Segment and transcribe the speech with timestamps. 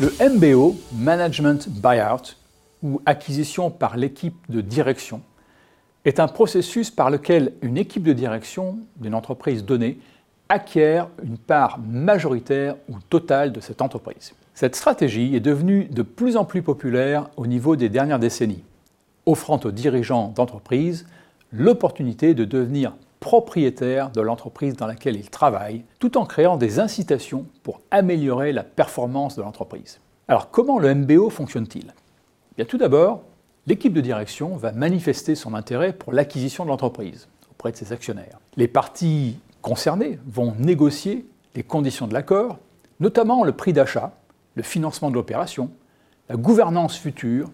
[0.00, 2.34] Le MBO, Management Buyout,
[2.82, 5.20] ou acquisition par l'équipe de direction,
[6.06, 9.98] est un processus par lequel une équipe de direction d'une entreprise donnée
[10.48, 14.32] acquiert une part majoritaire ou totale de cette entreprise.
[14.54, 18.64] Cette stratégie est devenue de plus en plus populaire au niveau des dernières décennies,
[19.26, 21.06] offrant aux dirigeants d'entreprise
[21.52, 27.46] l'opportunité de devenir propriétaire de l'entreprise dans laquelle ils travaillent, tout en créant des incitations
[27.62, 30.00] pour améliorer la performance de l'entreprise.
[30.26, 31.92] Alors comment le MBO fonctionne-t-il?
[32.56, 33.22] Bien tout d'abord,
[33.66, 38.38] l'équipe de direction va manifester son intérêt pour l'acquisition de l'entreprise auprès de ses actionnaires.
[38.56, 42.58] Les parties concernées vont négocier les conditions de l'accord,
[43.00, 44.12] notamment le prix d'achat,
[44.54, 45.70] le financement de l'opération,
[46.28, 47.50] la gouvernance future,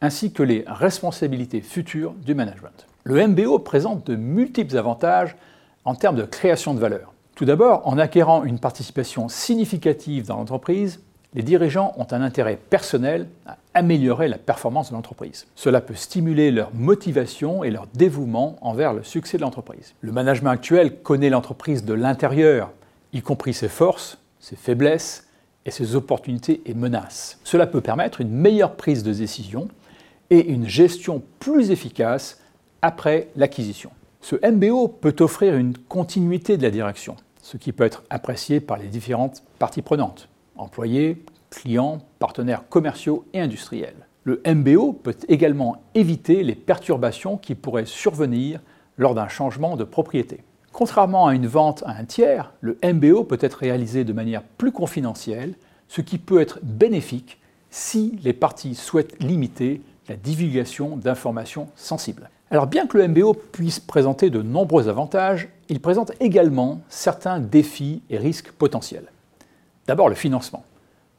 [0.00, 2.86] ainsi que les responsabilités futures du management.
[3.04, 5.36] Le MBO présente de multiples avantages
[5.84, 7.12] en termes de création de valeur.
[7.34, 11.00] Tout d'abord, en acquérant une participation significative dans l'entreprise,
[11.32, 15.46] les dirigeants ont un intérêt personnel à améliorer la performance de l'entreprise.
[15.54, 19.94] Cela peut stimuler leur motivation et leur dévouement envers le succès de l'entreprise.
[20.00, 22.72] Le management actuel connaît l'entreprise de l'intérieur,
[23.12, 25.28] y compris ses forces, ses faiblesses
[25.66, 27.38] et ses opportunités et menaces.
[27.44, 29.68] Cela peut permettre une meilleure prise de décision
[30.30, 32.40] et une gestion plus efficace
[32.82, 33.90] après l'acquisition.
[34.20, 38.78] Ce MBO peut offrir une continuité de la direction, ce qui peut être apprécié par
[38.78, 44.06] les différentes parties prenantes employés, clients, partenaires commerciaux et industriels.
[44.24, 48.60] Le MBO peut également éviter les perturbations qui pourraient survenir
[48.98, 50.42] lors d'un changement de propriété.
[50.72, 54.72] Contrairement à une vente à un tiers, le MBO peut être réalisé de manière plus
[54.72, 55.54] confidentielle,
[55.88, 62.30] ce qui peut être bénéfique si les parties souhaitent limiter la divulgation d'informations sensibles.
[62.50, 68.02] Alors bien que le MBO puisse présenter de nombreux avantages, il présente également certains défis
[68.10, 69.12] et risques potentiels.
[69.86, 70.64] D'abord le financement.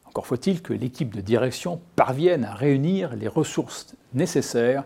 [0.05, 4.83] Encore faut-il que l'équipe de direction parvienne à réunir les ressources nécessaires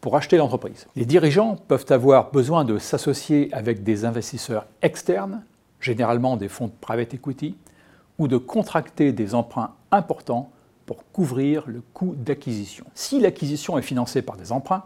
[0.00, 0.86] pour acheter l'entreprise.
[0.94, 5.42] Les dirigeants peuvent avoir besoin de s'associer avec des investisseurs externes,
[5.80, 7.56] généralement des fonds de private equity,
[8.20, 10.52] ou de contracter des emprunts importants
[10.88, 12.86] pour couvrir le coût d'acquisition.
[12.94, 14.84] Si l'acquisition est financée par des emprunts,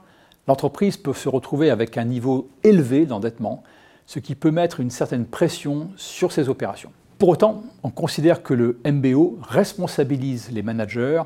[0.48, 3.62] l'entreprise peut se retrouver avec un niveau élevé d'endettement,
[4.06, 6.90] ce qui peut mettre une certaine pression sur ses opérations.
[7.20, 11.22] Pour autant, on considère que le MBO responsabilise les managers,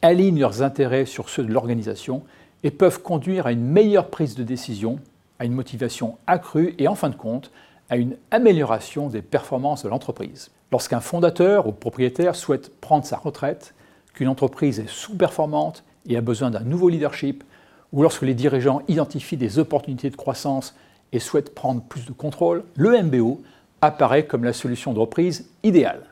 [0.00, 2.22] aligne leurs intérêts sur ceux de l'organisation
[2.62, 5.00] et peuvent conduire à une meilleure prise de décision,
[5.40, 7.50] à une motivation accrue et en fin de compte
[7.88, 10.52] à une amélioration des performances de l'entreprise.
[10.70, 13.74] Lorsqu'un fondateur ou propriétaire souhaite prendre sa retraite,
[14.14, 17.44] qu'une entreprise est sous-performante et a besoin d'un nouveau leadership,
[17.92, 20.74] ou lorsque les dirigeants identifient des opportunités de croissance
[21.12, 23.40] et souhaitent prendre plus de contrôle, le MBO
[23.80, 26.02] apparaît comme la solution de reprise idéale.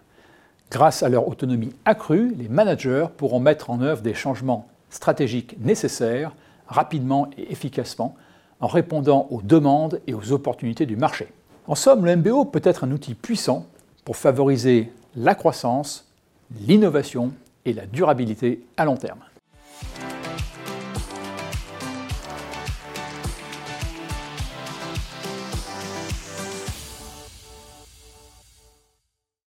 [0.71, 6.33] Grâce à leur autonomie accrue, les managers pourront mettre en œuvre des changements stratégiques nécessaires
[6.67, 8.17] rapidement et efficacement
[8.61, 11.29] en répondant aux demandes et aux opportunités du marché.
[11.67, 13.67] En somme, le MBO peut être un outil puissant
[14.05, 16.07] pour favoriser la croissance,
[16.67, 17.33] l'innovation
[17.69, 19.21] et la durabilité à long terme.